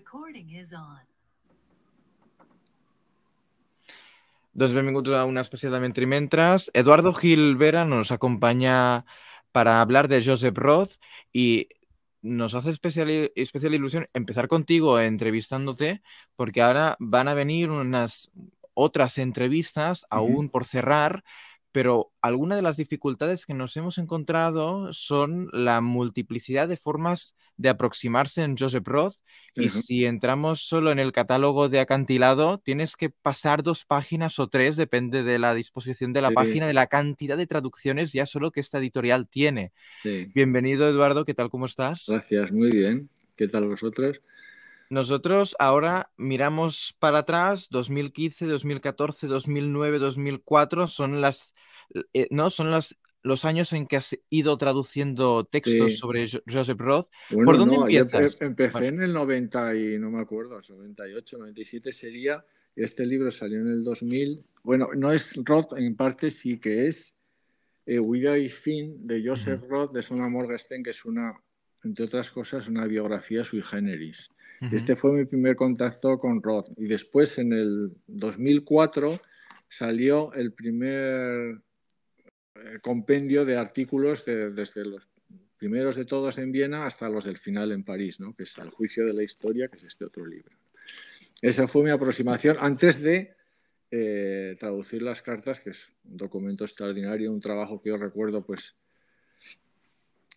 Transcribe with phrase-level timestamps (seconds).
[0.00, 1.04] recording is on.
[4.52, 6.70] Doncs benvinguts a una especial de Mentre Mentres.
[6.72, 9.04] Eduardo Gil Vera nos acompaña
[9.52, 10.92] para hablar de Joseph Roth
[11.34, 11.68] y
[12.22, 16.02] nos hace especial, especial ilusión empezar contigo entrevistándote
[16.34, 18.30] porque ahora van a venir unas
[18.72, 21.24] otras entrevistas aún por cerrar
[21.72, 27.68] pero algunas de las dificultades que nos hemos encontrado son la multiplicidad de formas de
[27.68, 29.14] aproximarse en Joseph Roth.
[29.54, 34.48] Y si entramos solo en el catálogo de acantilado, tienes que pasar dos páginas o
[34.48, 38.50] tres, depende de la disposición de la página, de la cantidad de traducciones ya solo
[38.50, 39.72] que esta editorial tiene.
[40.34, 41.50] Bienvenido, Eduardo, ¿qué tal?
[41.50, 42.06] ¿Cómo estás?
[42.08, 43.08] Gracias, muy bien.
[43.36, 44.20] ¿Qué tal vosotros?
[44.90, 51.54] Nosotros ahora miramos para atrás, 2015, 2014, 2009, 2004, son las,
[52.12, 52.50] eh, ¿no?
[52.50, 57.08] Son las, los años en que has ido traduciendo textos sobre Joseph Roth.
[57.30, 58.42] ¿Por dónde empiezas?
[58.42, 62.44] empecé en el 90 y no me acuerdo, 98, 97 sería.
[62.74, 64.44] Este libro salió en el 2000.
[64.64, 67.16] Bueno, no es Roth, en parte sí que es
[67.86, 71.40] eh, Vida y Fin de Joseph Roth de Sona Morgenstern, que es una,
[71.84, 74.30] entre otras cosas, una biografía sui generis.
[74.72, 76.68] Este fue mi primer contacto con Roth.
[76.76, 79.18] Y después, en el 2004,
[79.68, 81.62] salió el primer
[82.54, 85.08] eh, compendio de artículos desde los
[85.56, 88.34] primeros de todos en Viena hasta los del final en París, ¿no?
[88.34, 90.56] que es El juicio de la historia, que es este otro libro.
[91.40, 93.34] Esa fue mi aproximación antes de
[93.90, 98.76] eh, traducir las cartas, que es un documento extraordinario, un trabajo que yo recuerdo pues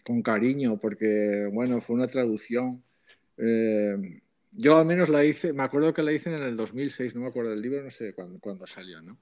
[0.03, 2.83] con cariño, porque bueno, fue una traducción
[3.37, 7.21] eh, yo al menos la hice, me acuerdo que la hice en el 2006, no
[7.21, 9.17] me acuerdo del libro, no sé cuándo, salió, ¿no?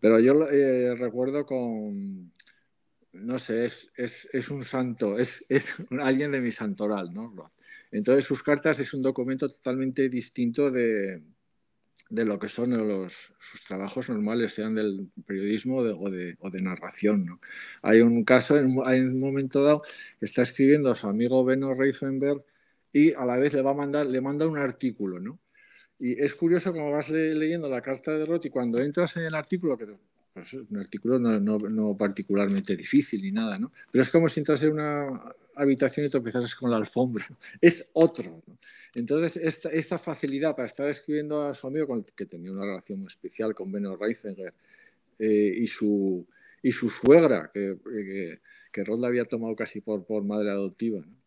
[0.00, 2.32] Pero yo eh, recuerdo con,
[3.12, 7.32] no sé, es, es, es un santo, es, es, alguien de mi santoral, ¿no?
[7.92, 11.22] Entonces sus cartas es un documento totalmente distinto de,
[12.10, 17.40] de lo que son los, sus trabajos normales, sean del periodismo o, de, narración.
[17.82, 19.82] Hay un caso, en, un momento dado,
[20.20, 22.44] está escribiendo a su amigo Benno Reifenberg
[22.92, 25.40] y a la vez le va a mandar, le manda un artículo, ¿no?
[25.98, 29.34] Y es curioso como vas leyendo la carta de Roth y cuando entras en el
[29.34, 29.86] artículo, que
[30.32, 33.72] pues, un artículo no, particularmente difícil ni nada, ¿no?
[33.90, 37.26] Pero es como si entras en una habitación y empiezas con la alfombra.
[37.60, 38.58] Es otro, ¿no?
[38.94, 43.00] Entonces, esta, esta, facilidad para estar escribiendo a su amigo, con que tenía una relación
[43.00, 44.54] muy especial con Benno Reisinger,
[45.18, 46.24] eh, y, su,
[46.62, 51.00] y su suegra, que, que, que Roth la había tomado casi por, por madre adoptiva,
[51.00, 51.24] ¿no?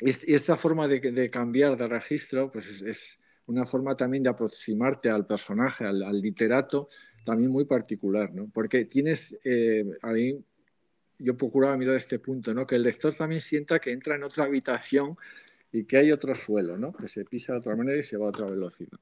[0.00, 5.26] y esta forma de, cambiar de registro pues es, una forma también de aproximarte al
[5.26, 6.88] personaje, al, literato,
[7.24, 8.48] también muy particular, ¿no?
[8.52, 10.42] Porque tienes, eh, a mí,
[11.18, 12.66] yo procuraba mirar este punto, ¿no?
[12.66, 15.16] Que el lector también sienta que entra en otra habitación
[15.72, 16.92] y que hay otro suelo, ¿no?
[16.92, 18.98] Que se pisa de otra manera y se va a otra velocidad.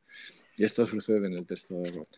[0.57, 2.17] Y esto sucede en el texto de Roth.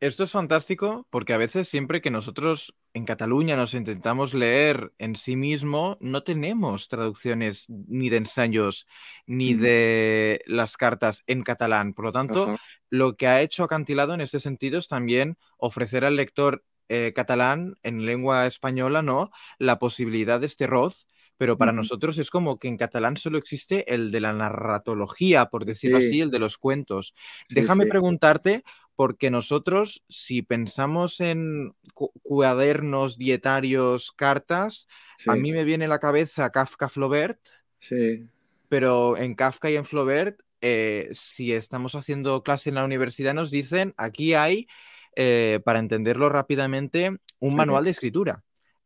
[0.00, 5.14] Esto es fantástico porque a veces siempre que nosotros en Cataluña nos intentamos leer en
[5.14, 8.86] sí mismo, no tenemos traducciones ni de ensayos
[9.26, 11.92] ni de las cartas en catalán.
[11.92, 12.56] Por lo tanto,
[12.88, 17.76] lo que ha hecho Acantilado en este sentido es también ofrecer al lector eh, catalán
[17.82, 19.30] en lengua española, ¿no?
[19.58, 21.06] La posibilidad de este roz
[21.40, 25.64] pero para nosotros es como que en catalán solo existe el de la narratología, por
[25.64, 27.14] decirlo así, el de los cuentos.
[27.48, 28.62] Déjame preguntarte,
[28.94, 34.86] porque nosotros, si pensamos en cuadernos, dietarios, cartas,
[35.26, 37.40] a mí me viene a la cabeza Kafka Flaubert.
[37.78, 38.26] Sí.
[38.68, 43.50] Pero en Kafka y en Flaubert, eh, si estamos haciendo clase en la universidad, nos
[43.50, 44.68] dicen, aquí hay,
[45.16, 48.44] eh, para entenderlo rápidamente, un manual de escritura.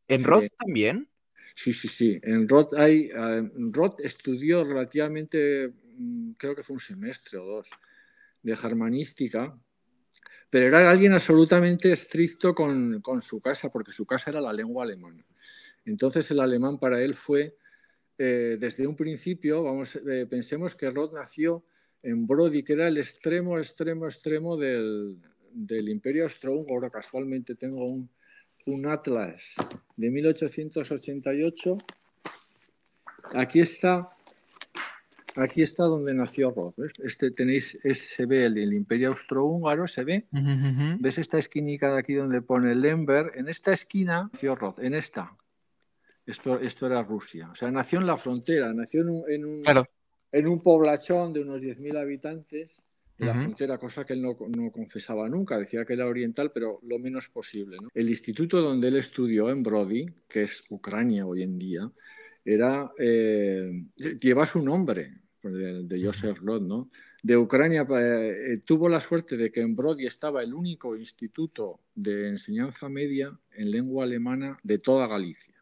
[0.08, 1.08] ¿En Roth también?
[1.54, 2.20] Sí, sí, sí.
[2.22, 3.10] En Roth hay.
[3.70, 7.70] Roth estudió relativamente, mm, creo que fue un semestre o dos,
[8.42, 9.58] de germanística,
[10.50, 14.84] pero era alguien absolutamente estricto con, con, su casa, porque su casa era la lengua
[14.84, 15.24] alemana.
[15.84, 17.56] Entonces el alemán para él fue,
[18.18, 21.64] eh, desde un principio, vamos, eh, pensemos que Roth nació
[22.02, 25.18] en Brody, que era el extremo, extremo, extremo del,
[25.54, 26.90] del imperio austrohúngaro.
[26.90, 28.10] Casualmente tengo un,
[28.66, 29.54] un atlas
[29.96, 31.78] de 1888.
[33.34, 34.10] Aquí está,
[35.36, 36.78] aquí está donde nació Roth.
[37.02, 40.26] Este tenéis, se ve el, imperio austrohúngaro, se ve.
[40.98, 43.32] ¿Ves esta esquinica de aquí donde pone Lemberg?
[43.34, 45.36] En esta esquina nació Roth, en esta.
[46.26, 47.50] Esto, esto era Rusia.
[47.50, 49.62] O sea, nació en la frontera, nació en un, en un,
[50.32, 52.82] en un poblachón de unos 10.000 habitantes
[53.18, 56.80] de la frontera, cosa que él no, no, confesaba nunca, decía que era oriental, pero
[56.82, 57.76] lo menos posible.
[57.94, 61.90] El instituto donde él estudió en Brody, que es Ucrania hoy en día,
[62.44, 63.84] era, eh,
[64.20, 65.20] lleva su nombre.
[65.42, 66.90] de, Joseph Roth, ¿no?
[67.22, 72.28] De Ucrania eh, tuvo la suerte de que en Brody estaba el único instituto de
[72.28, 75.53] enseñanza media en lengua alemana de toda Galicia.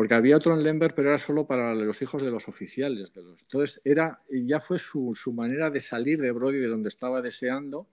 [0.00, 3.12] Porque había otro en Lemberg, pero era solo para los hijos de los oficiales.
[3.12, 3.42] De los...
[3.42, 7.86] Entonces, era, ya fue su, manera de salir de Brody, de donde estaba deseando.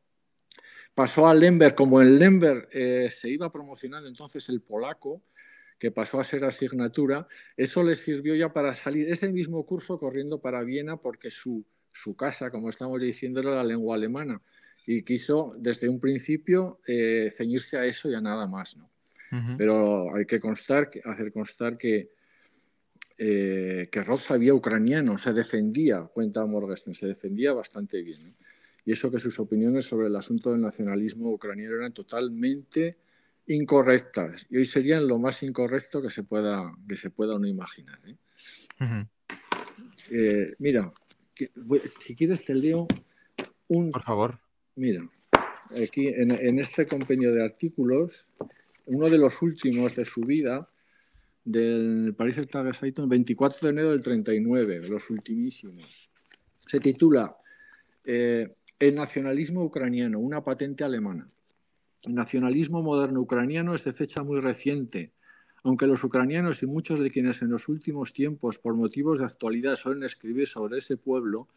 [0.96, 5.22] Pasó a Lemberg, como en Lemberg eh, se iba promocionando entonces el polaco,
[5.78, 7.28] que pasó a ser asignatura,
[7.58, 12.16] eso le sirvió ya para salir ese mismo curso corriendo para Viena porque su, su
[12.16, 14.42] casa, como estamos diciendo, era la lengua alemana
[14.86, 18.78] y quiso desde un principio eh, ceñirse a eso y a nada más.
[18.78, 18.90] ¿no?
[19.58, 22.12] Pero hay que constar, hacer constar que,
[23.18, 28.36] eh, que Roth sabía ucraniano, se defendía, cuenta Morgenstern, se defendía bastante bien.
[28.86, 32.98] Y eso que sus opiniones sobre el asunto del nacionalismo ucraniano eran totalmente
[33.48, 38.00] incorrectas y hoy serían lo más incorrecto que se pueda, que se pueda uno imaginar.
[38.06, 39.06] ¿eh?
[40.10, 40.92] Eh, mira,
[42.00, 42.88] si quieres te leo
[43.68, 43.92] un...
[43.92, 44.40] Por favor.
[44.76, 45.10] Mira,
[45.82, 48.28] aquí en, este compendio de artículos,
[48.88, 50.70] uno de los últimos de su vida,
[51.44, 52.48] del Paris el
[53.08, 56.10] 24 de enero del 39, de los ultimísimos,
[56.66, 57.38] se titula
[58.06, 61.30] eh, El nacionalismo ucraniano, una patente alemana.
[62.04, 65.14] El nacionalismo moderno ucraniano es de fecha muy reciente,
[65.64, 69.76] aunque los ucranianos y muchos de quienes en los últimos tiempos, por motivos de actualidad,
[69.76, 71.48] suelen escribir sobre ese pueblo,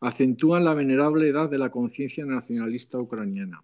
[0.00, 3.62] acentúan la venerable edad de la conciencia nacionalista ucraniana.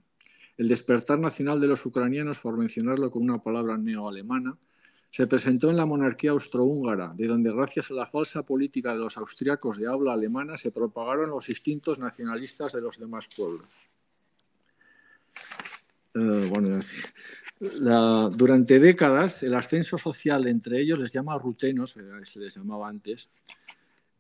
[0.57, 4.57] El despertar nacional de los ucranianos, por mencionarlo con una palabra neoalemana,
[5.11, 9.17] se presentó en la monarquía austrohúngara, de donde gracias a la falsa política de los
[9.17, 13.89] austriacos de habla alemana se propagaron los instintos nacionalistas de los demás pueblos.
[16.15, 16.79] Eh, bueno,
[18.31, 23.31] durante décadas el ascenso social entre ellos les llama rutenos, se les llamaba antes,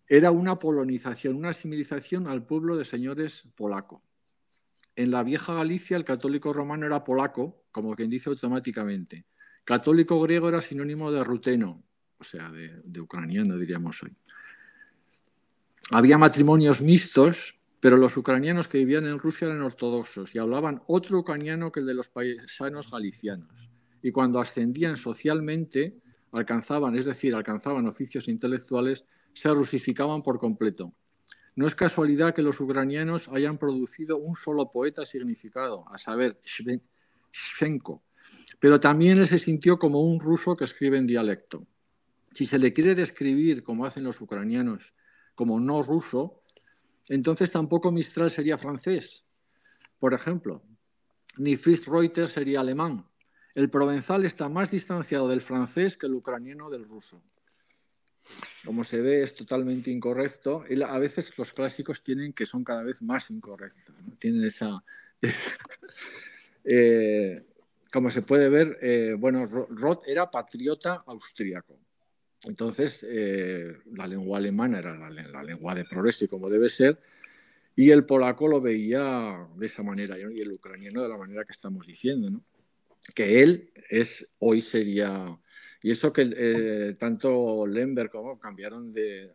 [0.08, 4.02] era una polonización, una asimilización al pueblo de señores polaco.
[4.96, 9.26] En la vieja Galicia el católico romano era polaco, como quien dice automáticamente.
[9.64, 11.84] Católico griego era sinónimo de ruteno,
[12.18, 14.16] o sea, de, de ucraniano diríamos hoy.
[15.90, 21.18] Había matrimonios mixtos pero los ucranianos que vivían en Rusia eran ortodoxos y hablaban otro
[21.18, 23.70] ucraniano que el de los paisanos galicianos.
[24.02, 25.96] Y cuando ascendían socialmente,
[26.32, 30.94] alcanzaban, es decir, alcanzaban oficios intelectuales, se rusificaban por completo.
[31.56, 36.38] No es casualidad que los ucranianos hayan producido un solo poeta significado, a saber,
[37.32, 38.04] Shvenko,
[38.60, 41.66] pero también se sintió como un ruso que escribe en dialecto.
[42.30, 44.94] Si se le quiere describir, como hacen los ucranianos,
[45.34, 46.42] como no ruso,
[47.08, 49.24] entonces tampoco Mistral sería francés,
[49.98, 50.62] por ejemplo,
[51.38, 53.06] ni Fritz Reuter sería alemán.
[53.54, 57.22] El provenzal está más distanciado del francés que el ucraniano del ruso.
[58.64, 60.64] Como se ve, es totalmente incorrecto.
[60.86, 63.94] A veces los clásicos tienen que son cada vez más incorrectos.
[64.18, 64.82] Tienen esa.
[66.68, 67.44] Eh,
[67.92, 71.78] como se puede ver, eh, bueno, Roth era patriota austríaco.
[72.44, 76.98] Entonces, eh, la lengua alemana era la, lengua de progreso y como debe ser,
[77.76, 81.52] y el polaco lo veía de esa manera, y el ucraniano de la manera que
[81.52, 82.42] estamos diciendo, ¿no?
[83.14, 85.38] que él es, hoy sería,
[85.86, 89.32] y eso que eh, tanto Lemberg como cambiaron de,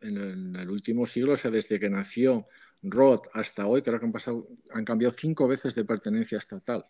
[0.00, 2.46] en el, último siglo, o sea, desde que nació
[2.80, 6.86] Roth hasta hoy, creo que han, pasado, han cambiado cinco veces de pertenencia estatal.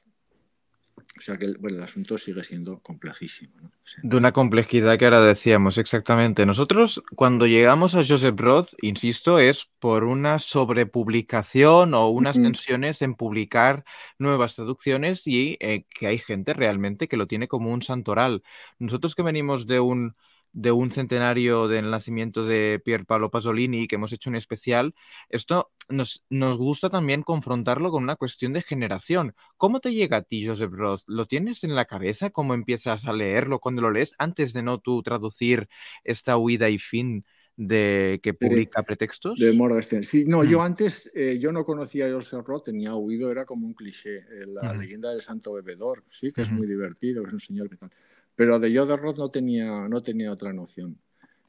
[0.99, 3.73] O sea que el asunto sigue siendo complejísimo.
[4.03, 6.47] De una complejidad que ahora decíamos, exactamente.
[6.47, 13.15] Nosotros, cuando llegamos a Joseph Roth, insisto, es por una sobrepublicación o unas tensiones en
[13.15, 13.85] publicar
[14.19, 18.43] nuevas traducciones y eh, que hay gente realmente que lo tiene como un santoral.
[18.79, 20.17] Nosotros que venimos de un
[20.53, 24.95] de un centenario del nacimiento de Pier Paolo Pasolini, que hemos hecho un especial,
[25.29, 29.35] esto nos, nos, gusta también confrontarlo con una cuestión de generación.
[29.57, 31.03] ¿Cómo te llega a ti, Joseph Roth?
[31.07, 32.31] ¿Lo tienes en la cabeza?
[32.31, 34.15] ¿Cómo empiezas a leerlo cuando lo lees?
[34.19, 35.69] Antes de no tú traducir
[36.05, 37.25] esta huida y fin
[37.57, 39.39] de que publica pretextos?
[39.39, 40.05] De Morgenstern.
[40.05, 40.63] Sí, no, yo mm.
[40.63, 44.47] antes, eh, yo no conocía a Joseph Roth, tenía oído, era como un cliché, eh,
[44.47, 47.77] la leyenda del santo bebedor, sí, que es muy divertido, que es un señor que
[47.77, 47.91] tal
[48.39, 50.97] pero de Yoda Roth no tenía, no tenía otra noción.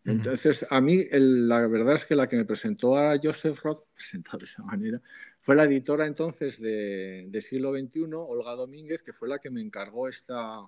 [0.06, 4.40] Entonces, a mí la verdad es que la que me presentó a Joseph Roth, presentado
[4.40, 5.00] de esa manera,
[5.40, 10.08] fue la editora entonces de, siglo XXI, Olga Domínguez, que fue la que me encargó
[10.08, 10.62] esta,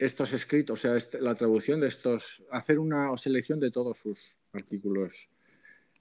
[0.00, 4.34] estos escritos, o sea, este, la traducción de estos, hacer una selección de todos sus
[4.52, 5.30] artículos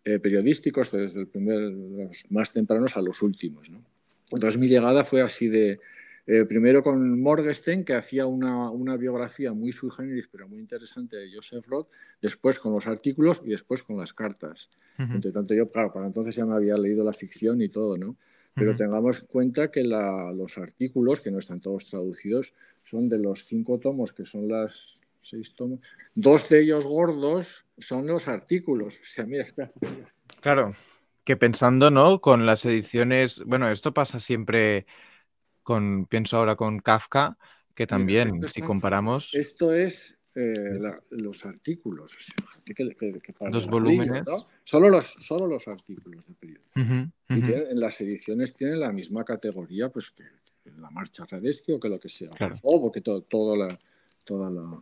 [0.05, 3.69] eh, periodísticos, desde el primer, los más tempranos a los últimos.
[4.31, 5.79] Entonces mi llegada fue así de,
[6.25, 11.17] Eh, primero con Morgenstern, que hacía una, una, biografía muy sui generis, pero muy interesante
[11.17, 11.89] de Joseph Roth,
[12.21, 14.69] después con los artículos y después con las cartas.
[14.97, 18.15] Entre tanto, yo, claro, para entonces ya me había leído la ficción y todo, ¿no?
[18.55, 22.53] Pero tengamos en cuenta que los artículos, que no están todos traducidos,
[22.83, 25.79] son de los cinco tomos, que son las seis tomos.
[26.13, 28.95] Dos de ellos gordos son los artículos.
[28.95, 29.71] O sea, mira, espera.
[30.41, 30.75] Claro,
[31.23, 32.21] que pensando, ¿no?
[32.21, 34.85] Con las ediciones, bueno, esto pasa siempre
[35.63, 37.37] con, pienso ahora con Kafka,
[37.73, 39.33] que también, si comparamos.
[39.33, 40.79] Esto es eh,
[41.11, 42.11] los artículos.
[43.51, 44.25] Dos volúmenes.
[44.63, 46.63] Solo, los, solo los artículos de periodo.
[47.29, 50.23] Y en las ediciones tienen la misma categoría pues, que,
[50.79, 52.29] la marcha Radesky o que lo que sea.
[52.63, 53.67] O porque todo, todo la,
[54.25, 54.81] toda la.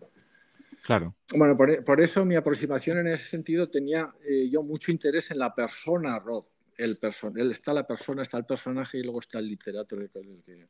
[0.84, 1.16] Claro.
[1.36, 5.54] Bueno, por, eso mi aproximación en ese sentido tenía eh, yo mucho interés en la
[5.54, 6.46] persona Rod.
[6.84, 10.68] El person está la persona, está el personaje y luego está el literato, el, que,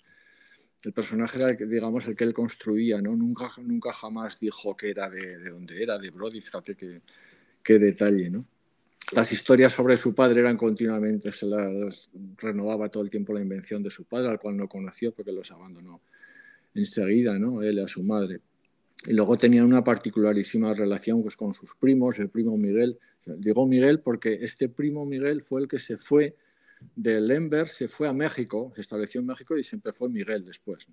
[0.84, 3.16] el personaje era, el digamos, el que él construía, ¿no?
[3.16, 7.02] Nunca, nunca jamás dijo que era de, de dónde era, de Brody, fíjate qué,
[7.64, 8.46] qué detalle, ¿no?
[9.12, 13.84] Las historias sobre su padre eran continuamente, se las renovaba todo el tiempo la invención
[13.84, 16.02] de su padre, al cual no conoció porque los abandonó
[16.74, 17.62] enseguida, ¿no?
[17.62, 18.40] Él a su madre.
[19.06, 23.00] Y luego tenían una particularísima relación pues, con sus primos, el primo Miguel.
[23.40, 26.36] llegó Miguel porque este primo Miguel fue el que se fue
[26.96, 30.88] de Lember se fue a México, se estableció en México y siempre fue Miguel después.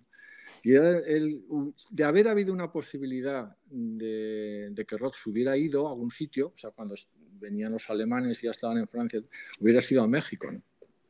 [0.62, 6.56] Y de haber habido una posibilidad de, que Roth hubiera ido a algún sitio, o
[6.56, 6.94] sea, cuando
[7.40, 9.22] venían los alemanes y ya estaban en Francia,
[9.60, 10.48] hubiera sido a México.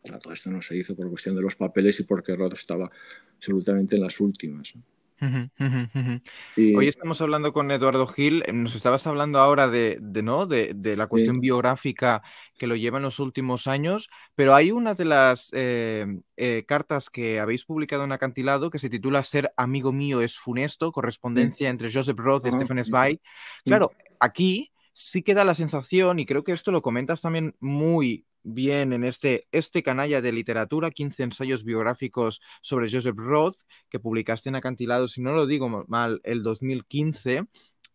[0.03, 2.91] Todo esto no se hizo por cuestión de los papeles y porque Roth estaba
[3.37, 4.75] absolutamente en las últimas.
[5.21, 8.45] Hoy estamos hablando con Eduardo Gil.
[8.47, 10.47] Eh, nos estabas hablando ahora de, ¿no?
[10.47, 12.23] de, la cuestión biográfica
[12.57, 16.07] que lo lleva en los últimos años, pero hay una de las eh,
[16.37, 20.93] eh, cartas que habéis publicado en Acantilado que se titula Ser amigo mío es funesto,
[20.93, 23.21] correspondencia entre Joseph Roth y Stephen Zweig.
[23.65, 28.93] Claro, aquí sí queda la sensación, y creo que esto lo comentas también muy bien
[28.93, 33.57] en este, este canalla de literatura, 15 ensayos biográficos sobre Joseph Roth,
[33.89, 37.45] que publicaste en Acantilado, si no lo digo mal, el 2015.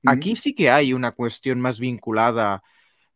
[0.05, 2.61] Aquí sí que hay una cuestión más vinculada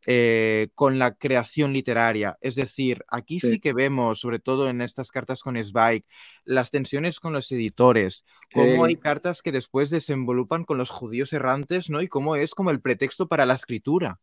[0.05, 2.37] eh, con la creación literaria.
[2.39, 3.59] Es decir, aquí sí.
[3.59, 6.05] que vemos, sobre todo en estas cartas con Zweig,
[6.45, 11.89] las tensiones con los editores, cómo hay cartas que después desenvolupan con los judíos errantes,
[11.89, 12.01] ¿no?
[12.01, 14.19] Y cómo es como el pretexto para la escritura.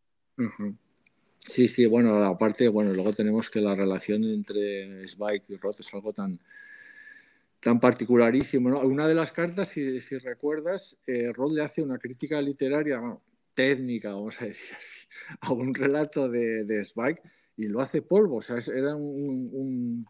[1.46, 5.92] Sí, sí, bueno, aparte, bueno, luego tenemos que la relación entre Zweig y Roth es
[5.92, 6.40] algo tan,
[7.60, 8.70] tan particularísimo.
[8.70, 8.80] ¿no?
[8.80, 12.98] Una de las cartas, si, recuerdas, eh, Roth le hace una crítica literaria,
[13.52, 15.06] técnica, vamos a decir así,
[15.40, 17.20] a un relato de, de Zweig
[17.58, 18.36] y lo hace polvo.
[18.36, 20.06] O sea, era un,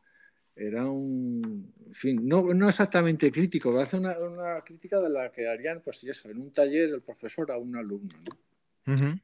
[0.55, 5.49] era un, en fin, no, no exactamente crítico, hace una, una, crítica de la que
[5.49, 8.39] harían, pues eso, en un taller el profesor a un alumno, ¿no?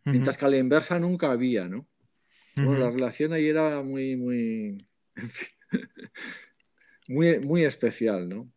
[0.05, 1.87] Mientras que a la inversa nunca había, ¿no?
[2.65, 4.87] Bueno, la relación ahí era muy, muy,
[7.09, 8.51] muy, muy especial, ¿no?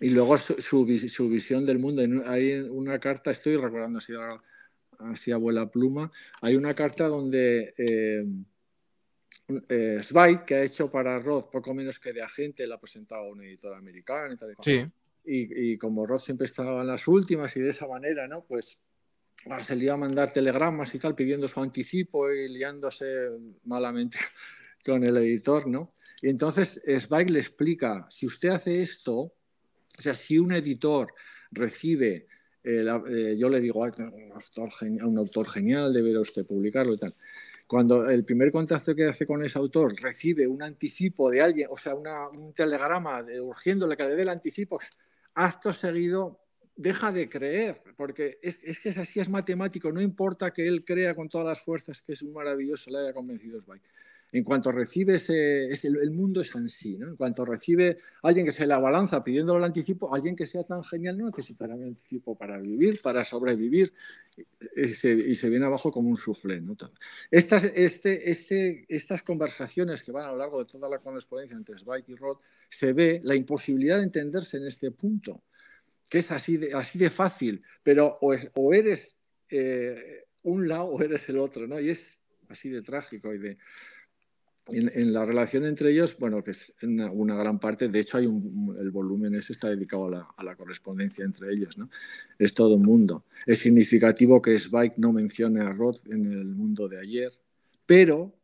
[0.00, 2.02] Y luego su, su, visión del mundo.
[2.26, 4.12] Hay una carta, estoy recordando así,
[4.98, 6.10] así abuela pluma,
[6.42, 8.26] hay una carta donde eh,
[9.68, 13.22] eh, Zweig, que ha hecho para Roth poco menos que de agente, la ha presentado
[13.22, 14.54] a un editor americano y tal.
[15.28, 18.44] Y, y, como Roth siempre estaba en las últimas y de esa manera, ¿no?
[18.44, 18.80] Pues
[19.62, 23.30] se le iba a mandar telegramas y tal pidiendo su anticipo y liándose
[23.64, 24.18] malamente
[24.84, 25.92] con el editor, ¿no?
[26.22, 31.12] Y entonces Zweig le explica, si usted hace esto, o sea, si un editor
[31.50, 32.26] recibe,
[32.64, 36.94] eh, eh, yo le digo, a un, autor genial, un autor genial, debe usted publicarlo
[36.94, 37.14] y tal.
[37.66, 41.76] Cuando el primer contacto que hace con ese autor recibe un anticipo de alguien, o
[41.76, 44.78] sea, un telegrama urgiéndole que le dé el anticipo,
[45.34, 46.45] acto seguido
[46.76, 51.14] deja de creer, porque es, que es así, es matemático, no importa que él crea
[51.14, 53.80] con todas las fuerzas que es un maravilloso, le haya convencido Zweig.
[54.32, 57.06] En cuanto recibe ese, el, mundo es así, ¿no?
[57.06, 60.82] En cuanto recibe alguien que se la balanza pidiendo el anticipo, alguien que sea tan
[60.82, 63.94] genial no necesitará el anticipo para vivir, para sobrevivir,
[64.74, 66.76] y se, viene abajo como un suflé, ¿no?
[67.30, 71.78] Estas, este, este, estas conversaciones que van a lo largo de toda la correspondencia entre
[71.78, 75.40] Zweig y Roth, se ve la imposibilidad de entenderse en este punto
[76.08, 79.16] que es así de, así de fácil, pero o, eres
[79.50, 81.80] eh, un lado o eres el otro, ¿no?
[81.80, 83.58] Y es así de trágico y de...
[84.68, 88.76] En, la relación entre ellos, bueno, que es una, gran parte, de hecho hay un,
[88.80, 91.88] el volumen ese está dedicado a la, a la, correspondencia entre ellos, ¿no?
[92.36, 93.26] Es todo un mundo.
[93.46, 97.30] Es significativo que Zweig no mencione a Roth en el mundo de ayer,
[97.86, 98.34] pero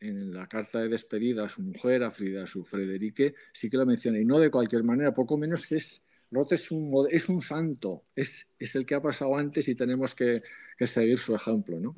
[0.00, 3.76] en la carta de despedida a su mujer, a Frida, a su Frederique, sí que
[3.76, 7.28] lo menciona, y no de cualquier manera, poco menos que es, Roth es un, es
[7.28, 10.42] un santo, es, es el que ha pasado antes y tenemos que,
[10.76, 11.94] que seguir su ejemplo, ¿no?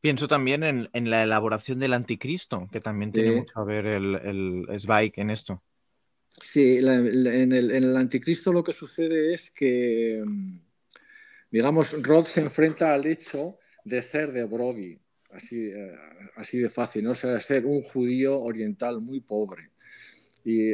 [0.00, 3.36] Pienso también en, en, la elaboración del anticristo, que también tiene sí.
[3.36, 5.62] mucho a ver el, el Zweig en esto.
[6.30, 10.22] Sí, la, la, en, el, en, el, anticristo lo que sucede es que,
[11.50, 14.98] digamos, Roth se enfrenta al hecho de ser de Brody,
[15.30, 15.94] así, eh,
[16.36, 17.10] así de fácil, ¿no?
[17.10, 19.70] O sea, ser un judío oriental muy pobre.
[20.44, 20.72] Y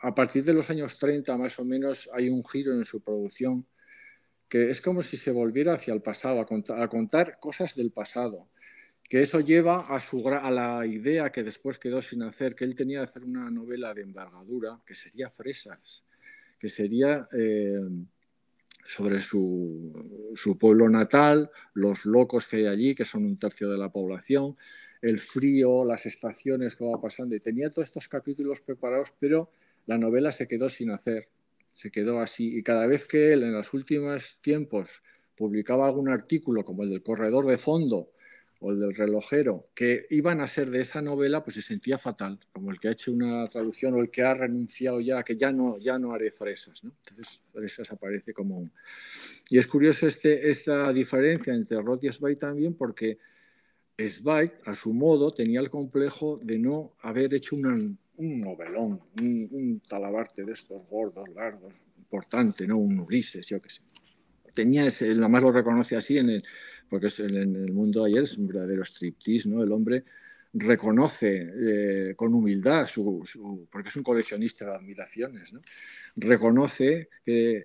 [0.00, 3.66] a partir de los años 30 más o menos hay un giro en su producción
[4.52, 8.50] que es como si se volviera hacia el pasado, a contar, cosas del pasado,
[9.08, 12.74] que eso lleva a, su, a la idea que después quedó sin hacer, que él
[12.74, 16.04] tenía que hacer una novela de envergadura, que sería Fresas,
[16.58, 17.80] que sería eh,
[18.86, 23.78] sobre su, su, pueblo natal, los locos que hay allí, que son un tercio de
[23.78, 24.52] la población,
[25.02, 29.50] el frío, las estaciones que va pasando, y tenía todos estos capítulos preparados, pero
[29.86, 31.28] la novela se quedó sin hacer
[31.74, 32.56] se quedó así.
[32.56, 35.02] Y cada vez que él en los últimos tiempos
[35.36, 38.10] publicaba algún artículo, como el del corredor de fondo
[38.60, 42.38] o el del relojero, que iban a ser de esa novela, pues se sentía fatal,
[42.52, 45.50] como el que ha hecho una traducción o el que ha renunciado ya, que ya
[45.50, 46.84] no, ya no haré fresas.
[46.84, 46.92] ¿no?
[46.98, 48.72] Entonces, fresas aparece como un...
[49.50, 53.18] Y es curioso este, esta diferencia entre Roth y también, porque
[53.98, 59.80] Zweig, a su modo, tenía el complejo de no haber hecho un novelón, un, un,
[59.80, 62.78] talabarte de estos gordos, largos, importante, ¿no?
[62.78, 63.82] Un Ulises, yo qué sé.
[64.54, 66.44] Tenía ese, la más lo reconoce así, en el,
[66.88, 69.62] porque es, en el mundo de ayer es un verdadero striptease, ¿no?
[69.62, 70.04] El hombre
[70.54, 75.60] reconoce eh, con humildad, su, porque es un coleccionista de admiraciones, ¿no?
[76.16, 77.64] reconoce que,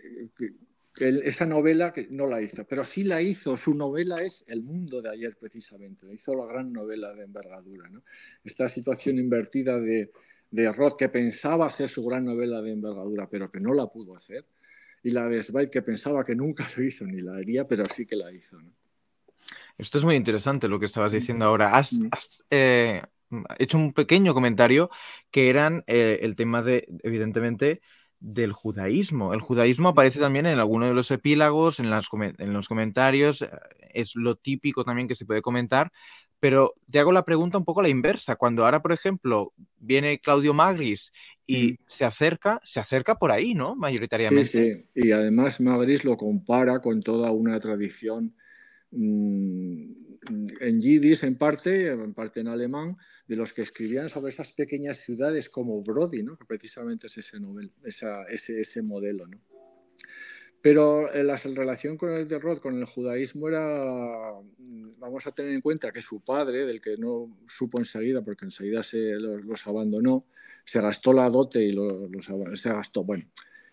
[1.00, 5.02] esa novela que no la hizo, pero sí la hizo, su novela es El mundo
[5.02, 7.90] de ayer precisamente, hizo la gran novela de envergadura.
[7.90, 8.04] ¿no?
[8.44, 10.12] Esta situación invertida de,
[10.52, 14.16] de Roth, que pensaba hacer su gran novela de envergadura, pero que no la pudo
[14.16, 14.46] hacer,
[15.04, 18.06] y la de Zweig, que pensaba que nunca lo hizo ni la haría, pero sí
[18.06, 18.60] que la hizo.
[18.60, 18.72] ¿no?
[19.78, 21.78] Esto es muy interesante lo que estabas diciendo ahora.
[21.78, 23.04] Has, has eh,
[23.60, 24.90] hecho un pequeño comentario
[25.32, 27.82] que eran eh, el tema de, evidentemente,
[28.20, 29.34] del judaísmo.
[29.34, 33.50] El judaísmo aparece también en alguno de los epílagos, en, las, en los comentarios, eh,
[33.94, 35.92] es lo típico también que se puede comentar,
[36.40, 38.36] pero te hago la pregunta un poco a la inversa.
[38.36, 41.12] Cuando ahora, por ejemplo, viene Claudio Magris
[41.46, 43.76] y se acerca, se acerca por ahí, ¿no?
[43.76, 44.46] Mayoritariamente.
[44.46, 45.08] Sí, sí.
[45.08, 48.36] Y además Magris lo compara con toda una tradición
[48.92, 52.98] en yiddish en parte, en parte en alemán,
[53.28, 56.38] de los que escribían sobre esas pequeñas ciudades como Brody, ¿no?
[56.38, 59.28] que precisamente es ese, novel, ese, ese modelo.
[59.28, 59.40] ¿no?
[60.62, 64.34] Pero la relación con el de Roth, con el judaísmo, era,
[64.98, 68.84] vamos a tener en cuenta que su padre, del que no supo enseguida, porque enseguida
[68.84, 70.26] se los, abandonó,
[70.66, 71.94] se gastó la dote y los,
[72.56, 73.26] se gastó, bueno,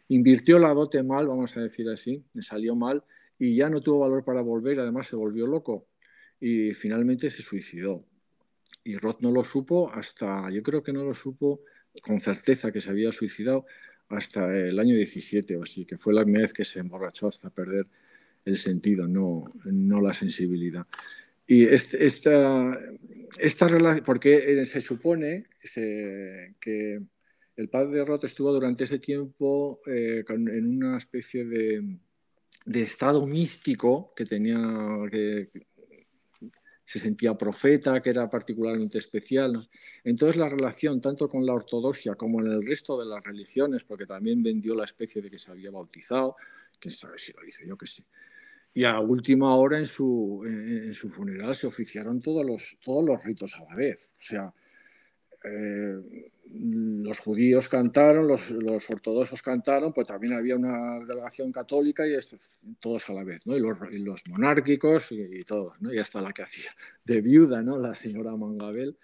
[0.09, 3.03] invirtió la dote mal, vamos a decir así, salió mal
[3.39, 5.89] y ya no tuvo valor para volver, además se volvió loco
[6.41, 8.05] y finalmente se suicidó.
[8.85, 11.63] Y Roth no lo supo hasta, yo creo que no lo supo
[12.03, 13.67] con certeza que se había suicidado
[14.09, 17.87] hasta el año 17 o así, que fue la vez que se emborrachó hasta perder
[18.45, 20.87] el sentido, no, no la sensibilidad.
[21.47, 22.79] Y esta,
[23.39, 25.47] esta relación, porque se supone
[26.61, 27.03] que
[27.57, 31.99] el padre de Roth estuvo durante ese tiempo eh, en una especie de,
[32.65, 34.59] de, estado místico que tenía,
[35.11, 35.51] que,
[36.85, 39.59] se sentía profeta, que era particularmente especial.
[40.03, 44.07] Entonces la relación tanto con la ortodoxia como en el resto de las religiones, porque
[44.07, 46.37] también vendió la especie de que se había bautizado,
[46.79, 48.05] quién sabe si lo hice, yo que sé.
[48.75, 53.05] Y a última hora en su, en, en su funeral se oficiaron todos los, todos
[53.05, 54.15] los ritos a la vez.
[54.19, 54.53] O sea,
[55.45, 62.15] eh, los judíos cantaron, los, los, ortodoxos cantaron, pues también había una delegación católica y
[62.15, 62.39] esto,
[62.81, 63.57] todos a la vez, ¿no?
[63.57, 65.93] Y los, y los monárquicos y, y, todos, ¿no?
[65.93, 66.71] Y hasta la que hacía
[67.05, 67.79] de viuda, ¿no?
[67.79, 68.97] La señora Mangabel,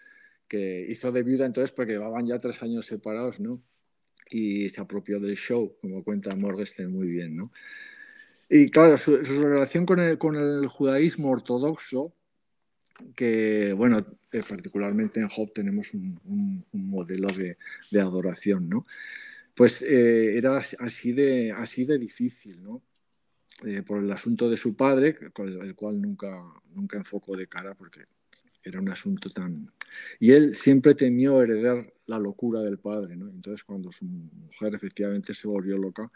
[0.49, 3.63] que hizo de viuda entonces porque llevaban ya tres años separados, ¿no?
[4.31, 7.53] Y se apropió del show, como cuenta Morgenstern muy bien, ¿no?
[8.49, 12.15] Y claro, su, su relación con el, con el judaísmo ortodoxo,
[13.15, 13.99] que, bueno,
[14.33, 17.57] eh, particularmente en Job tenemos un, modelo de,
[17.91, 18.87] de, adoración, ¿no?
[19.55, 22.83] Pues eh, era así de, así de difícil, ¿no?
[23.65, 26.43] Eh, por el asunto de su padre, con el cual nunca,
[26.75, 28.05] nunca enfocó de cara porque
[28.63, 29.71] era un asunto tan...
[30.19, 33.29] Y él siempre temió heredar la locura del padre, ¿no?
[33.29, 36.11] Entonces cuando su mujer efectivamente se volvió loca,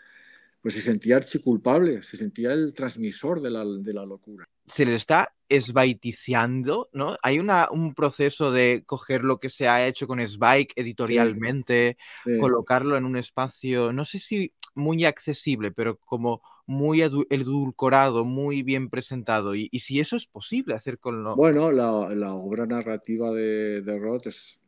[0.65, 4.49] pues se sentía archiculpable, se sentía el transmisor de la, de la locura.
[4.67, 7.19] Se le está esbaiticiando, ¿no?
[7.23, 12.39] Hay una, un proceso de coger lo que se ha hecho con Spike editorialmente, Sí.
[12.39, 18.63] colocarlo en un espacio, no sé si muy accesible, pero como muy edu- edulcorado, muy
[18.63, 19.55] bien presentado.
[19.55, 21.37] Y, y si eso es posible hacer con lo...
[21.37, 24.59] Bueno, la, la obra narrativa de, de Roth es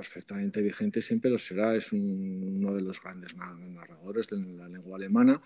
[0.00, 4.66] perfectamente vigente, siempre lo será, es un- uno de los grandes na- narradores de la
[4.68, 5.42] lengua alemana.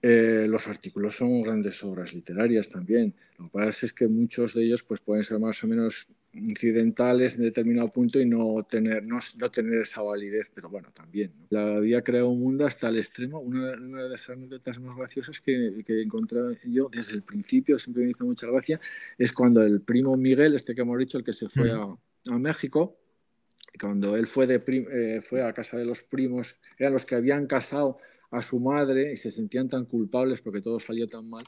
[0.00, 3.12] Eh, los artículos son grandes obras literarias también.
[3.38, 7.36] Lo que pasa es que muchos de ellos pues, pueden ser más o menos incidentales
[7.36, 11.32] en determinado punto y no tener, no, no tener esa validez, pero bueno, también.
[11.36, 11.46] ¿no?
[11.50, 13.40] La había creado un mundo hasta el extremo.
[13.40, 18.04] Una, una de las anécdotas más graciosas que, que encontré yo desde el principio, siempre
[18.04, 18.80] me hizo mucha gracia,
[19.18, 22.38] es cuando el primo Miguel, este que hemos dicho, el que se fue a, a
[22.38, 22.96] México,
[23.80, 27.46] cuando él fue, de eh, fue a casa de los primos, eran los que habían
[27.46, 27.98] casado
[28.30, 31.42] a su madre y se sentían tan culpables porque todo salió tan mal.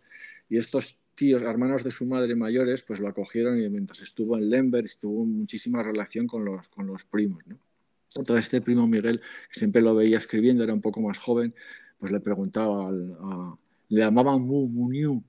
[0.49, 4.49] Y estos tíos, hermanos de su madre mayores, pues lo acogieron y mientras estuvo en
[4.49, 7.47] Lemberg estuvo en muchísima relación con los, con los primos.
[7.47, 7.59] ¿no?
[8.17, 11.55] Entonces este primo Miguel, que siempre lo veía escribiendo, era un poco más joven,
[11.99, 13.57] pues le preguntaba, al, a,
[13.89, 15.23] le llamaban Mu, Muniu,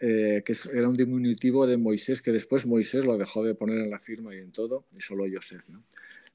[0.00, 3.90] eh, que era un diminutivo de Moisés, que después Moisés lo dejó de poner en
[3.90, 5.68] la firma y en todo, y solo Joseph.
[5.68, 5.84] ¿no?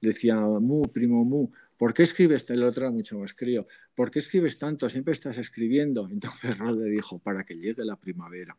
[0.01, 2.49] Decía, Mu, primo Mu, ¿por qué escribes?
[2.49, 3.67] El otro era mucho más crío.
[3.95, 4.89] ¿Por qué escribes tanto?
[4.89, 6.07] Siempre estás escribiendo.
[6.11, 8.55] Entonces Rod le dijo, para que llegue la primavera.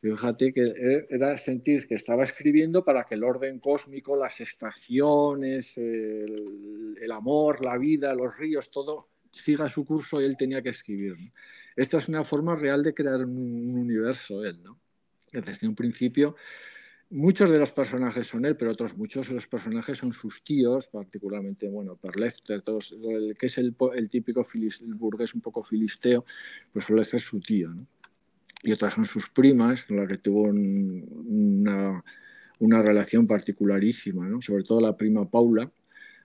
[0.00, 7.10] Fíjate que era sentir que estaba escribiendo para que el orden cósmico, las estaciones, el,
[7.10, 11.16] amor, la vida, los ríos, todo siga su curso y él tenía que escribir.
[11.74, 14.78] Esta es una forma real de crear un, un universo él, ¿no?
[15.32, 16.36] Desde un principio
[17.10, 20.88] muchos de los personajes son él, pero otros muchos de los personajes son sus tíos,
[20.88, 25.62] particularmente, bueno, Perlefter, todos, el, que es el, el típico filis, el burgués un poco
[25.62, 26.24] filisteo,
[26.72, 27.86] pues suele ser su tío, ¿no?
[28.62, 32.02] Y otras son sus primas, con las que tuvo un, una,
[32.58, 34.40] una, relación particularísima, ¿no?
[34.40, 35.70] Sobre todo la prima Paula.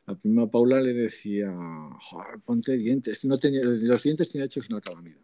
[0.07, 1.53] La prima Paula le decía,
[2.43, 3.23] ponte dientes.
[3.25, 5.19] No tenía, los dientes tenía hechos una calamidad.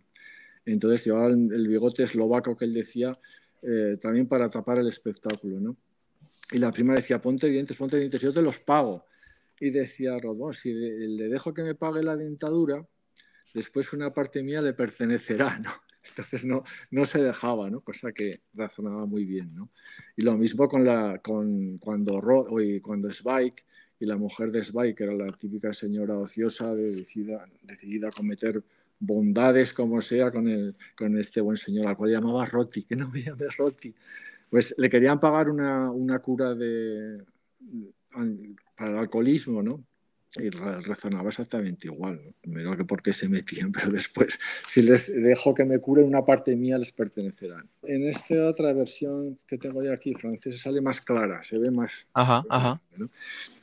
[0.66, 3.18] Entonces llevaba el, el bigote eslovaco que él decía,
[3.62, 5.78] eh, también para tapar el espectáculo, ¿no?
[6.52, 9.06] Y la prima decía, ponte dientes, ponte dientes, yo te los pago.
[9.60, 12.88] Y decía Rodón, si le dejo que me pague la dentadura,
[13.54, 15.72] después una parte mía le pertenecerá, ¿no?
[16.08, 17.82] Entonces no, no se dejaba, ¿no?
[17.82, 19.70] Cosa que razonaba muy bien, ¿no?
[20.16, 23.64] Y lo mismo con la, con, cuando, Rod, y cuando Spike
[24.00, 28.64] y la mujer de Spike, que era la típica señora ociosa, decidida a cometer
[29.00, 33.10] bondades como sea con, el, con este buen señor, al cual llamaba Roti, que no
[33.10, 33.94] me llame Roti.
[34.50, 37.24] Pues le querían pagar una, una cura de,
[38.76, 39.84] para el alcoholismo, ¿no?
[40.38, 42.22] Y razonaba exactamente igual.
[42.40, 46.24] Primero que por qué se metían, pero después, si les dejo que me curen, una
[46.24, 47.66] parte mía les pertenecerá.
[47.84, 52.08] En esta otra versión que tengo yo aquí, francesa, sale más clara, se ve más.
[52.14, 52.80] Ajá, ajá.
[52.98, 53.10] ¿no?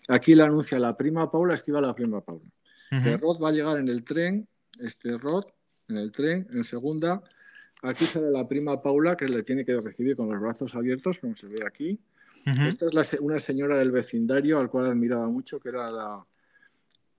[0.09, 2.51] Aquí le anuncia la prima Paula, esquiva la prima Paula.
[2.91, 3.03] Uh -huh.
[3.03, 4.49] Que Rod va a llegar en el tren,
[4.81, 5.45] este Rod,
[5.89, 7.23] en el tren, en segunda.
[7.83, 11.37] Aquí sale la prima Paula, que le tiene que recibir con los brazos abiertos, como
[11.37, 11.99] se ve aquí.
[12.47, 12.67] Uh -huh.
[12.67, 16.25] Esta es la, una señora del vecindario al cual admiraba mucho, que era la,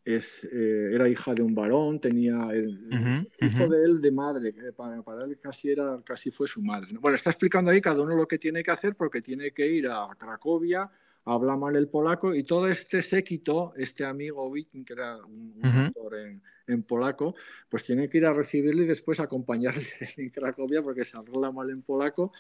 [0.08, 3.72] es, eh, era hija de un varón, tenía el, uh -huh, hizo uh -huh.
[3.72, 6.94] de él de madre, para, para, él casi, era, casi fue su madre.
[6.94, 7.02] ¿no?
[7.02, 9.88] Bueno, está explicando ahí cada uno lo que tiene que hacer porque tiene que ir
[9.88, 10.90] a Cracovia,
[11.28, 15.66] habla mal el polaco y todo este séquito, este amigo Viking, que era un, un
[15.66, 15.86] uh -huh.
[15.88, 17.36] autor en, en, polaco,
[17.70, 19.84] pues tiene que ir a recibirle y después acompañarle
[20.18, 22.32] en Cracovia porque se habla mal en polaco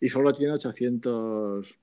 [0.00, 1.78] y solo tiene 800,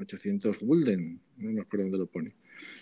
[0.00, 2.34] 800 gulden, no me acuerdo dónde lo pone.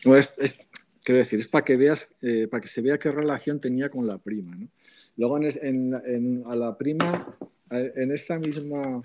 [0.05, 0.69] No, es, es,
[1.07, 4.09] Quiero decir, es para que veas, eh, para que se vea qué relación tenía con
[4.09, 4.57] la prima.
[4.57, 4.67] ¿no?
[5.17, 7.29] Luego en, en, en, a la prima,
[7.71, 9.01] en esta misma,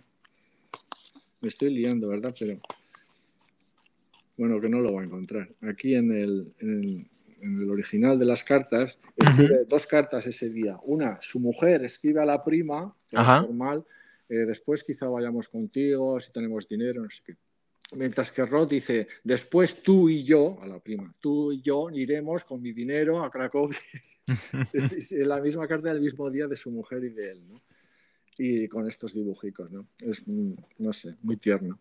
[1.41, 2.34] me estoy liando, ¿verdad?
[2.39, 2.60] Pero
[4.41, 5.54] bueno, que no lo voy a encontrar.
[5.62, 10.80] Aquí en el, en el original de las cartas, escribe dos cartas ese día.
[10.86, 13.86] Una, su mujer escribe a la prima, que es normal,
[14.27, 17.36] eh, después quizá vayamos contigo, si tenemos dinero, no sé qué.
[17.95, 22.43] Mientras que Rod dice, después tú y yo, a la prima, tú y yo iremos
[22.43, 23.77] con mi dinero a Cracovia.
[24.73, 27.62] es, es, la misma carta del mismo día de su mujer y de él, ¿no?
[28.39, 29.82] Y con estos dibujicos, ¿no?
[29.99, 31.80] Es, no sé, muy tierno.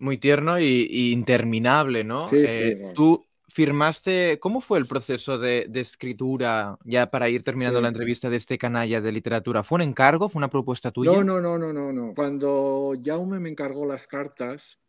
[0.00, 2.20] Muy tierno y, y interminable, ¿no?
[2.22, 2.94] Sí, eh, sí.
[2.94, 7.82] Tú firmaste, ¿cómo fue el proceso de, de escritura ya para ir terminando Sí.
[7.82, 9.62] la entrevista de este canalla de literatura?
[9.62, 10.28] ¿Fue un encargo?
[10.28, 11.12] ¿Fue una propuesta tuya?
[11.12, 12.14] No, no, no, no, no, no.
[12.14, 14.80] Cuando Jaume me encargó las cartas,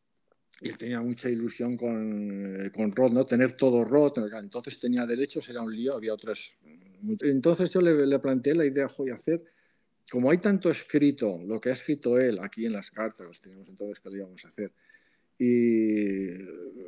[0.61, 3.25] él tenía mucha ilusión con, con Rod, ¿no?
[3.25, 6.57] Tener todo Rod, entonces tenía derechos, era un lío, había otras
[7.21, 9.43] Entonces yo le, le planteé la idea, de hacer,
[10.11, 13.67] como hay tanto escrito, lo que ha escrito él aquí en las cartas, los tenemos
[13.67, 14.71] entonces que lo íbamos a hacer,
[15.43, 16.37] y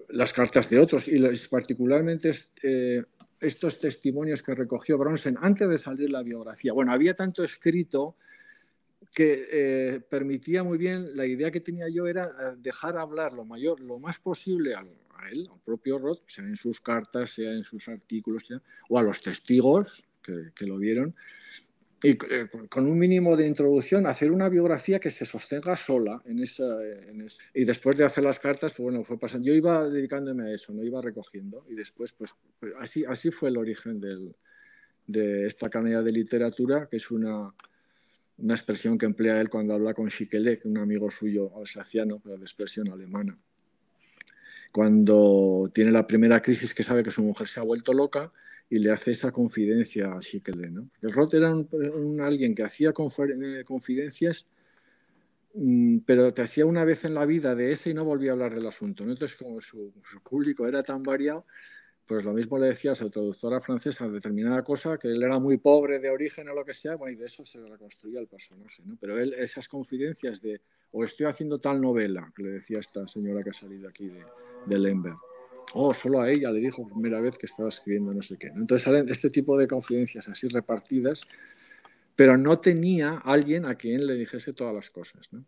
[0.09, 3.03] las cartas de otros, y particularmente eh,
[3.39, 6.71] estos testimonios que recogió Bronson antes de salir la biografía.
[6.71, 8.15] Bueno, había tanto escrito
[9.11, 13.43] que eh, permitía muy bien, la idea que tenía yo era eh, dejar hablar lo
[13.43, 14.81] mayor, lo más posible a,
[15.31, 18.47] él, al propio Roth, sea en sus cartas, sea en sus artículos,
[18.87, 21.15] o a los testigos que, que lo vieron,
[22.03, 26.39] y eh, con un mínimo de introducción, hacer una biografía que se sostenga sola en
[26.39, 26.65] esa,
[27.53, 29.47] Y después de hacer las cartas, pues bueno, fue pasando.
[29.47, 31.65] Yo iba dedicándome a eso, no iba recogiendo.
[31.69, 34.35] Y después, pues, pues así, así fue el origen del,
[35.07, 37.53] de esta canalla de literatura, que es una,
[38.37, 42.43] una expresión que emplea él cuando habla con Schikelek, un amigo suyo alsaciano, pero de
[42.43, 43.37] expresión alemana.
[44.73, 48.33] Cuando tiene la primera crisis que sabe que su mujer se ha vuelto loca,
[48.73, 50.71] y le hace esa confidencia a Schickele.
[50.71, 50.89] ¿no?
[51.03, 54.47] El Roth era un, alguien que hacía eh, confidencias,
[55.53, 58.33] mm, pero te hacía una vez en la vida de ese y no volvía a
[58.33, 59.03] hablar del asunto.
[59.03, 61.45] Entonces, como su, público era tan variado,
[62.07, 65.57] pues lo mismo le decía a su traductora francesa determinada cosa, que él era muy
[65.57, 68.81] pobre de origen o lo que sea, bueno, y de eso se reconstruía el personaje.
[68.88, 68.97] ¿no?
[68.99, 70.62] Pero él, esas confidencias de,
[70.93, 74.23] o estoy haciendo tal novela, que le decía esta señora que ha salido aquí de,
[74.67, 75.17] de Lemberg,
[75.73, 78.47] oh, solo a ella le dijo primera vez que estaba escribiendo no sé qué.
[78.47, 81.23] Entonces salen este tipo de confidencias así repartidas,
[82.15, 85.34] pero no tenía alguien a quien le dijese todas las cosas.
[85.34, 85.43] ¿no?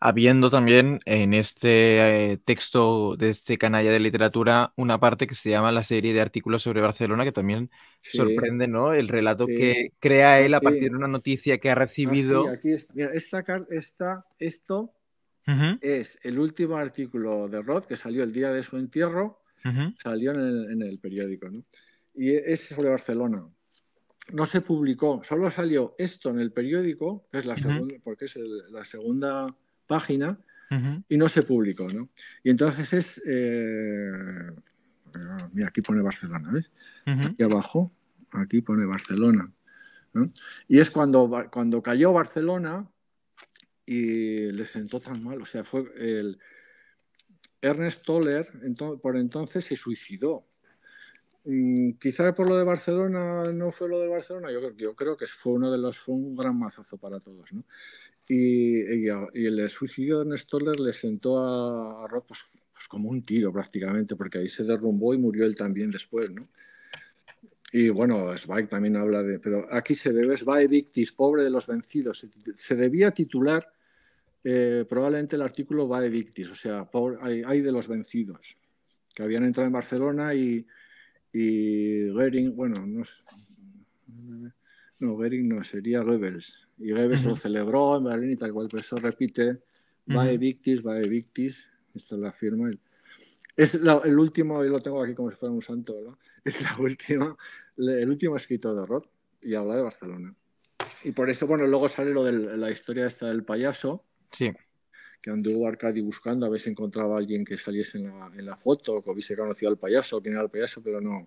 [0.00, 5.50] Habiendo también en este eh, texto de este canalla de literatura una parte que se
[5.50, 7.70] llama la serie de artículos sobre Barcelona, que también
[8.02, 8.92] sorprende, ¿no?
[8.92, 12.48] El relato que crea él a partir de una noticia que ha recibido.
[12.48, 12.94] Ah, aquí está.
[12.94, 14.92] Mira, esta, esta, esto
[15.80, 19.42] es el último artículo de Roth que salió el día de su entierro,
[20.02, 21.48] salió en el, periódico,
[22.14, 23.46] y es sobre Barcelona.
[24.32, 28.36] No se publicó, solo salió esto en el periódico, que es la segunda, porque es
[28.70, 29.56] la segunda
[29.86, 30.38] página,
[31.08, 32.08] y no se publicó, ¿no?
[32.42, 34.10] Y entonces es, eh,
[35.52, 36.70] mira, aquí pone Barcelona, ¿ves?
[37.06, 37.92] Aquí abajo,
[38.32, 39.50] aquí pone Barcelona.
[40.66, 42.88] Y es cuando, cuando cayó Barcelona,
[43.86, 45.40] y le sentó tan mal.
[45.40, 46.38] O sea, fue el.
[47.62, 48.52] Ernest Toller
[49.00, 50.46] por entonces se suicidó.
[51.44, 55.26] Mm, quizá por lo de Barcelona no fue lo de Barcelona, yo, yo, creo que
[55.26, 57.52] fue uno de los, fue un gran mazazo para todos.
[57.52, 57.64] ¿no?
[58.28, 63.52] Y, el suicidio de Ernest Toller le sentó a, Roth pues, pues, como un tiro
[63.52, 66.30] prácticamente, porque ahí se derrumbó y murió él también después.
[66.30, 66.42] ¿no?
[67.72, 71.66] Y bueno, Zweig también habla de, pero aquí se debe Zweig Victis, pobre de los
[71.66, 72.26] vencidos.
[72.56, 73.72] se debía titular
[74.48, 76.88] eh, probablemente el artículo va de Victis, o sea,
[77.20, 78.56] hay, de los vencidos,
[79.12, 80.64] que habían entrado en Barcelona y,
[81.32, 83.02] y Goering, bueno, no,
[85.00, 86.65] no, Goering no, sería Goebbels.
[86.78, 89.62] Y Goebbels lo celebró en Berlín y tal cual, por eso repite,
[90.14, 92.70] va de Victis, va de Victis, esta es la firma.
[93.56, 96.18] Es el último, y lo tengo aquí como si fuera un santo, ¿no?
[96.44, 97.36] Es la última,
[97.76, 99.08] el último escrito de Roth
[99.42, 100.34] y habla de Barcelona.
[101.02, 104.04] Y por eso, bueno, luego sale lo de la historia esta del payaso,
[104.36, 104.52] Sí.
[105.22, 108.46] Que anduvo Arcadi buscando a ver si encontraba a alguien que saliese en la, en
[108.46, 111.26] la foto, que hubiese conocido al payaso, quién era el payaso, pero no,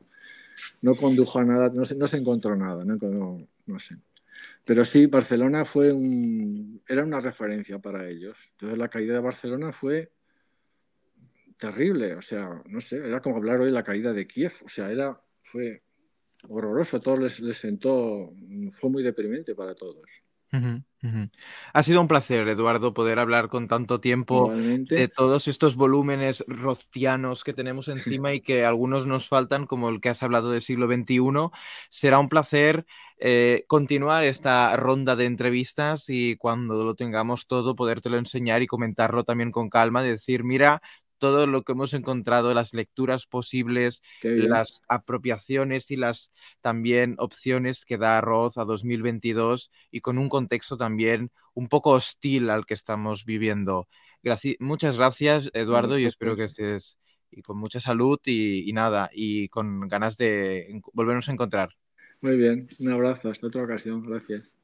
[0.81, 3.95] no condujo a nada, no se, no se encontró nada, no, no, sé.
[4.65, 8.49] Pero sí, Barcelona fue un, era una referencia para ellos.
[8.51, 10.11] Entonces la caída de Barcelona fue
[11.57, 14.69] terrible, o sea, no sé, era como hablar hoy de la caída de Kiev, o
[14.69, 15.83] sea, era, fue
[16.47, 18.33] horroroso, a todos les, les sentó,
[18.71, 20.23] fue muy deprimente para todos.
[21.73, 27.43] Ha sido un placer, Eduardo, poder hablar con tanto tiempo de todos estos volúmenes rostianos
[27.43, 27.87] que tenemos
[28.21, 31.51] encima y que algunos nos faltan, como el que has hablado del siglo XXI.
[31.89, 32.85] Será un placer
[33.17, 39.23] eh, continuar esta ronda de entrevistas y cuando lo tengamos todo, podértelo enseñar y comentarlo
[39.23, 40.81] también con calma, decir, mira,
[41.19, 47.97] todo lo que hemos encontrado, las lecturas posibles, las apropiaciones y las también opciones que
[47.97, 53.25] da Roth a 2022 y con un contexto también un poco hostil al que estamos
[53.25, 53.87] viviendo.
[54.59, 56.97] muchas gracias, Eduardo, y espero que estés
[57.31, 61.69] y con mucha salud y, y nada, y con ganas de volvernos a encontrar.
[62.21, 64.58] Muy bien, un abrazo, hasta otra ocasión, gracias.